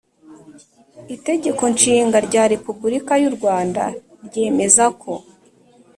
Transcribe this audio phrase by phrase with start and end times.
[1.15, 3.83] itegeko nshinga rya republika y’u rwanda
[4.25, 5.11] ryemeza ko,